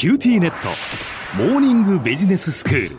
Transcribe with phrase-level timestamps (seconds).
[0.00, 0.70] QTnet。
[1.36, 2.96] モーニングビジネススクール。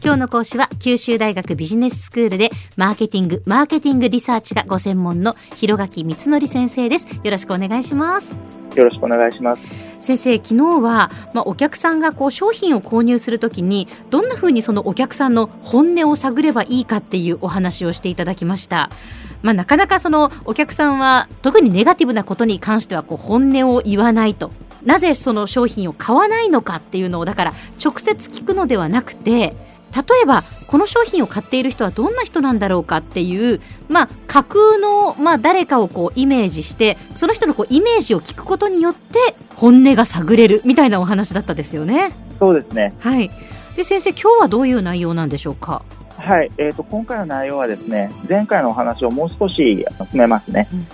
[0.00, 7.08] 今日の講師は九州大学ビジネススクールでマーケティングマーケティングリサーチがご専門の広垣光則先生です。
[7.08, 8.36] よろしくお願いします。
[8.76, 9.66] よろしくお願いします。
[9.98, 18.88] 先生昨日は、まあ、お客さんがこう商品を購入するときにどんなふうにそのお客さんの本音を探ればいいかっていうお話をしていただきました。
[19.42, 24.52] まあ、なかなかそのお客さんは特にネガティブなことに関してはこう本音を言わないと
[24.86, 27.52] なぜその商品を買わないのかっていうのをだから
[27.84, 29.54] 直接聞くのではなくて
[29.94, 42.12] 例えばこの商品を買っている人はどんな人なんだろうかっていう、まあ、架空の、まあ、誰かをこうイメージしてその人のこうイメージを聞くことによって本音が探れるみたいなお話だったですよね。
[42.38, 43.30] そうですね、はい、
[43.74, 45.82] で先生今日はどういう内容なんでしょうか？
[46.18, 50.68] はい、えーと、今回の内容はですね前回のお話をもう少し進めますね。
[50.72, 50.86] うん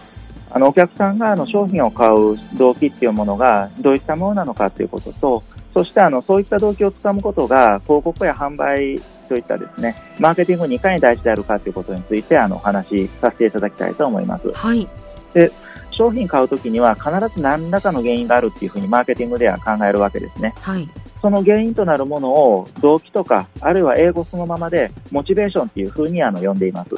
[0.55, 14.53] あのお客さんがあの商品を買う動機っていうものがどういったものなのかということと、そしてあのそういった動機をつかむことが広告や販売といったですね、マーケティングにいかに大事であるかということについてあのお話しさせていただきたいと思います。
[14.53, 14.87] はい。
[15.33, 15.51] で、
[15.91, 20.55] 商品買うときには必ず何らかの原因があるっていうふうにマーケティングでは考えるわけですね。
[20.61, 20.89] はい。
[21.23, 26.91] その原因となるものを動機とか、あるいは英語そのままでモチベーションっていうふうにあの呼んでいます。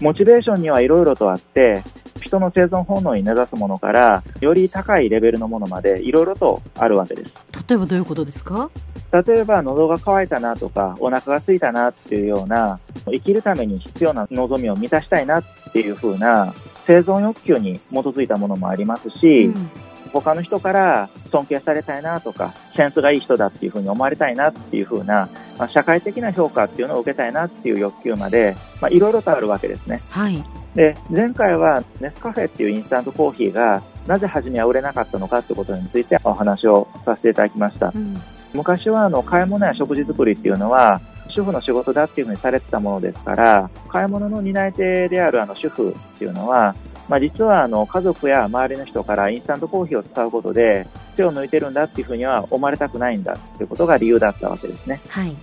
[0.00, 1.84] モチベーションにはいろいろとあって、
[2.32, 7.32] 人の生存本能に根ざすものからより高いレベルのものまでいろいろとあるわけです
[7.68, 8.70] 例えばどういうことですか？
[9.12, 15.44] 例えば喉が渇いたなとかお腹が空いたなっていうような生きるために必要な望みを満たしたいなっ
[15.74, 16.54] ていう風な
[16.86, 19.70] 生存欲求に基づいたものもありますし、うん
[20.12, 25.26] 他の人から尊敬されたいなとか、センスがいい人だっていうふうに思われたいなっていうふうな、
[25.58, 30.02] まあ、社会的な評価っていうのを受けたいなっていう欲求まで、まあ、いろいろとあるわけですね。
[30.10, 30.44] はい。
[30.74, 37.92] で、前回はネスカフェっていうインスタントコーヒーがなぜ初めは売れなかったのかってことについてお話をさせていただきました。
[37.94, 38.16] うん、
[38.54, 46.74] 昔はあの買い物や食事作りっていうのは主婦の仕事だっていうふうにされてたものですから、買い物の担い手であるあの主婦っていうのは、
[47.08, 50.86] まあ、実はあの家族や周りの人からインスタントコーヒーを使うことで
[51.16, 55.00] 手を抜いてるんだっていうふうには思われたくないんだっていうことが理由だったわけですね。
[55.08, 55.34] はい。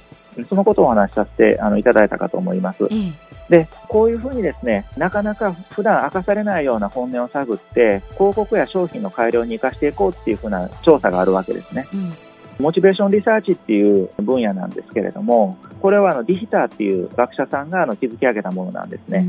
[0.45, 2.87] そのことをお話しさせてあのいただいたかと思います。
[2.91, 11.87] ええで、こういうふうにですね、なかなか普段明かされないような本音を探って、広告や商品の改良に生かしていこうっていうふうな調査があるわけですね。
[11.91, 12.13] うん、
[12.59, 19.25] モチベーションリサーチっていう分野なんですけれども、これはあのディヒターっていう学者さんがあの築き上げたものなんですね。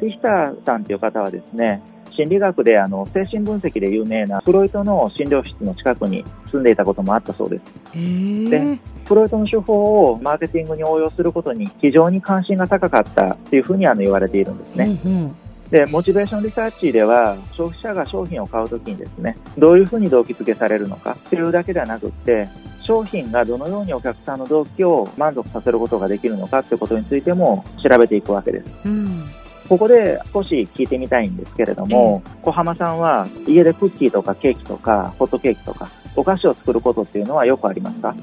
[0.00, 1.82] ディヒターさんっていう方はですね、
[2.16, 7.64] 心理学であの精神分析で有名なフロイトの診療室の近くに住んでいたこともあったそうです。
[7.92, 14.98] でフロイトの手法をマーケティングに応用することに非常に関心が高かったというふうにあの言われているんですね。
[15.04, 15.36] うんうん
[15.70, 22.48] で、モチベーションリサーチでは、消費者が商品を買うときにですね、どういうふうに動機付けされるのかというだけではなくって、
[22.84, 28.70] 商品がどのようにお客さんの動機を満足させることができるのかということについても調べていくわけです。
[28.84, 29.24] うん
[29.68, 38.14] ここで少し聞いてみたいんですけれども、うん、小浜さんは家でクッキーとかケーキとかホットケーキとかお菓子を作ることっていうのはよくありますか？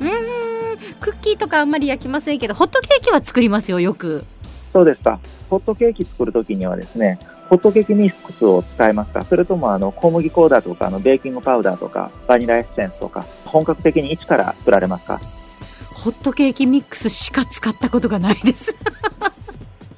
[0.00, 0.10] うん
[1.00, 4.24] クッキーとかあんまり焼きませんけどホットケーキは作りますよよく。
[4.72, 5.18] そうですか。
[5.48, 7.18] ホットケーキ作るときにはですね
[7.48, 9.24] ホットケーキミックスを使いますか？
[9.24, 15.20] それともあの小麦粉だとかあのベーキングパウダーとかバニラエッセンスとか本格的に一から作られますか？
[15.94, 18.74] ホットケーキミックスしか使ったことがないです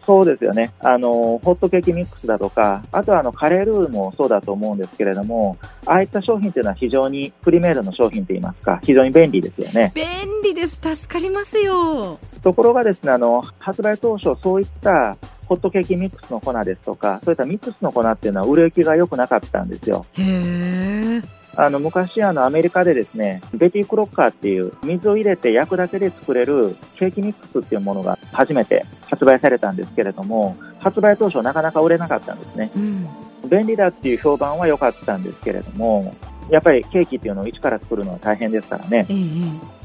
[0.04, 0.72] そうですよね。
[0.80, 9.92] あの、ホットケーキミックスだとか、あとはあの、カレールーもそうだと思うんですけれども、ああいった商品というのは非常にプリメイドの商品といいますか、非常に便利ですよね。
[9.94, 10.04] 便
[10.42, 10.80] 利です。
[10.82, 12.18] 助かりますよ。
[12.42, 20.04] ところがですね、あの、発売当初そういったホットケーキミックスの粉ですとか、そういったミックスの粉っていうのは売れ行きが良くなかったんですよ。
[20.14, 21.22] へー。
[21.54, 32.70] あの、昔、あの、アメリカでですね、ベティクロッカーっていう水を入れて焼くだけで作れるケーキミックスっていうものが初めて発売されたんですけれども、発売当初なかなか売れなかったんですね。
[32.74, 33.06] うん、
[33.50, 36.14] 便利だっていう評判は良かったんですけれども、
[36.48, 39.06] やっぱりケーキっていうのを一から作るのは大変ですからね。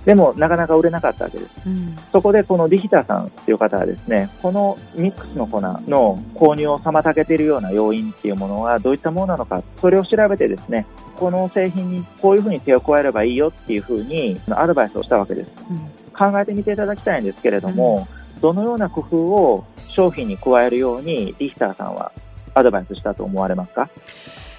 [0.06, 1.52] でも、なかなか売れなかったわけです。
[1.66, 10.86] うん、そこで、このディヒタさんっていう方はですね、このミックスの粉の購入を妨げているような要因っていうものはどういったものなのか、それを調べてですね、
[11.18, 15.52] この製品にこういうふうに手を加えればいいよっていうふうにアドバイスをしたわけです。
[15.70, 15.78] うん、
[16.14, 22.12] 考えてみていただきたいんですけれども、うん、どのような工夫を商品に加えるようにディヒターさんは
[22.54, 23.90] アドバイスしたと思われますか？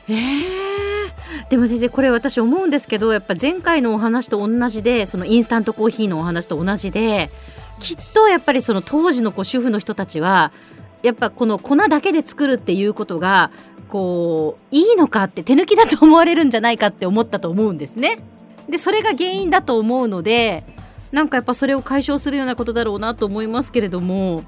[0.08, 7.30] えー、でも先生これ私思うんですけどやっぱ前回のお話と同じでそのインスタントコーヒーのお話と同じで
[7.80, 10.52] きっとやっぱりその当時のこう主婦の人たちは
[11.02, 13.50] やっぱこの粉だけで作るっていうことが
[13.88, 18.20] こういいのかって手抜きだと思われるんじゃないかって思ったと思うんですね。
[18.68, 20.64] でそれが原因だと思うので
[21.12, 24.42] なんかやっぱそれを解消するようなことだろうなと思いますけれども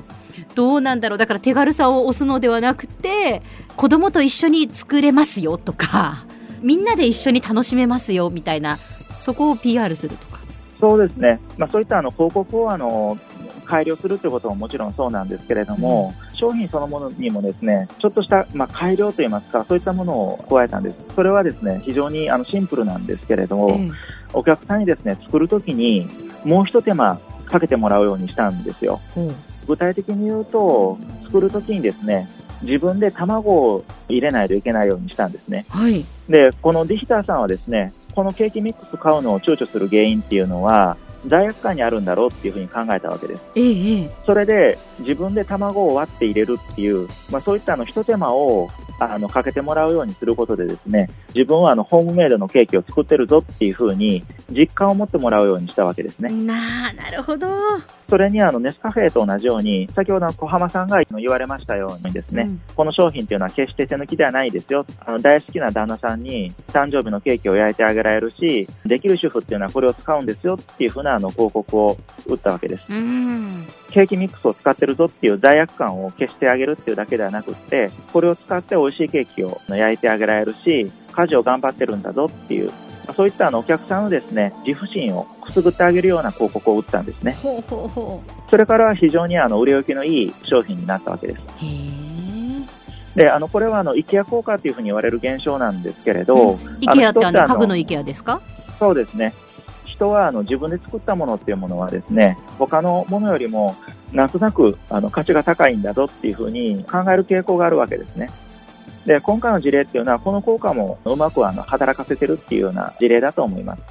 [0.54, 1.18] どうなんだろう。
[1.18, 3.42] だから手軽さを押すのではなくて
[3.76, 6.24] 子供と一緒に作れますよとか
[6.60, 8.76] みんなで一緒に楽しめますよみたいな
[9.18, 10.40] そこを PR するとか。
[10.78, 13.18] そうですね、まあ、そういったあの広告をあの
[13.66, 20.96] 改良するということももちろんそうなんですけれども、うん、商品そのものにもですねちょっとした、まあ、改良といいますかそういったものを加えたんです。
[21.14, 23.90] それはですね非常にあのシンプルなんですけれども、え
[24.32, 26.08] お客さんにですね作るときに
[26.44, 29.34] もう一手間かけてもらうようにしたんですよ、うん、
[29.66, 32.28] 具体的に言うと作るときにですね
[32.62, 40.96] 自分で卵を入れないといけないようにしたんですね、はい、でこのディヒターさんはですねこのケーキミックス買うのを躊躇する原因っていうのは
[41.26, 43.42] 罪悪感にあるんだろうっていうふうに考えたわけです。
[43.54, 56.30] ええ、それで自分で卵を割って入れるっていう、まあ、そういったあの一手間をあのかけてもらうようにすることでですね自分はあのホームメイドのケーキを作ってるぞっていうふうに実感を持ってもらうようにしたわけですね。
[56.30, 57.48] ななるほど
[58.08, 72.82] それにあのネスカフェと同じように先ほどの小浜さんが言われましたようにですね、うん、この商品っていうのは決して手抜きではないですよあの大好きな旦那さんに誕生日のケーキを焼いてあげられるしできる主婦っていうのはこれを使うんですよっていうふうなあの広告を打ったわけです。
[72.90, 82.70] うんケーキミックスを使ってるぞっていう罪悪感を消してあげるっていうだけではなくって、これを使って美味しいケーキを焼いてあげられるし、家事を頑張ってるんだぞっていう、
[83.14, 87.32] そういったあのお客さんのですね、自負心をくすぐってあげるような広告を打ったんですね。
[87.42, 91.42] ほうほうほうそれから非常にあの売れ行きのいい商品になったわけです。
[93.14, 98.40] で、あの、これはあの、イケア効果というふうに言われる現象なんですけれど、うん、イケアってあの、家具のイケアですか？
[98.78, 99.34] そうですね。
[99.84, 103.76] 人はあの自分で作ったものっていうものはですね、他のものよりも
[104.12, 108.30] なんとなくあの価値が高いんだぞっていうふうに考える傾向があるわけですね。
[109.06, 113.82] で、今回の事例っていうのは、この効果もうまくあの働かせてるっていうような事例だと思います。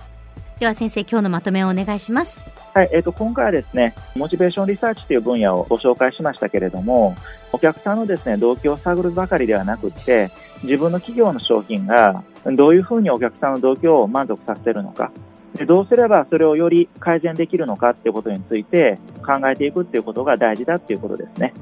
[0.59, 2.39] では先生、今日のまとめをお願いします。
[2.73, 7.15] はい、えっ、ー、と、今回はですね、モチベーションリサーチという分野をご紹介しましたけれども、
[7.51, 10.29] お客さんのですね、動機を探るばかりではなくて、
[10.63, 15.11] 自分の企業の商品がどういうふうにお客さんの動機を満足させてるのか、
[15.55, 21.53] でどうすればそれをより改善できるのかっていうことについて考えていくっていうことが大事だっていうことですね。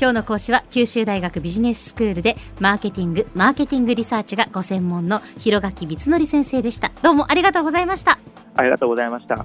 [0.00, 6.90] 今日の講師は九州大学ビジネススクールでマーケティングマーケティングリサーチがご専門の広垣光則先生でした。
[7.02, 8.18] どうもありがとうございました。
[8.54, 9.44] ありがとうございました。